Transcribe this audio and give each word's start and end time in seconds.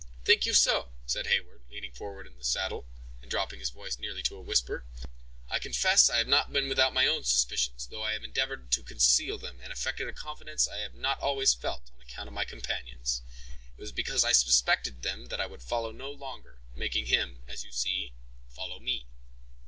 "Think 0.25 0.47
you 0.47 0.55
so?" 0.55 0.93
said 1.05 1.27
Heyward, 1.27 1.61
leaning 1.69 1.91
forward 1.91 2.25
in 2.25 2.35
the 2.35 2.43
saddle, 2.43 2.87
and 3.21 3.29
dropping 3.29 3.59
his 3.59 3.69
voice 3.69 3.99
nearly 3.99 4.23
to 4.23 4.35
a 4.35 4.41
whisper; 4.41 4.83
"I 5.47 5.59
confess 5.59 6.09
I 6.09 6.17
have 6.17 6.27
not 6.27 6.51
been 6.51 6.67
without 6.67 6.91
my 6.91 7.05
own 7.05 7.23
suspicions, 7.23 7.85
though 7.85 8.01
I 8.01 8.13
have 8.13 8.23
endeavored 8.23 8.71
to 8.71 8.81
conceal 8.83 9.37
them, 9.37 9.59
and 9.61 9.71
affected 9.71 10.07
a 10.07 10.11
confidence 10.13 10.67
I 10.67 10.77
have 10.79 10.95
not 10.95 11.19
always 11.19 11.53
felt, 11.53 11.91
on 11.95 12.01
account 12.01 12.25
of 12.27 12.33
my 12.33 12.45
companions. 12.45 13.21
It 13.77 13.79
was 13.81 13.91
because 13.91 14.23
I 14.23 14.31
suspected 14.31 15.05
him 15.05 15.27
that 15.27 15.39
I 15.39 15.45
would 15.45 15.61
follow 15.61 15.91
no 15.91 16.09
longer; 16.11 16.61
making 16.75 17.05
him, 17.05 17.37
as 17.47 17.63
you 17.63 17.71
see, 17.71 18.15
follow 18.49 18.79
me." 18.79 19.05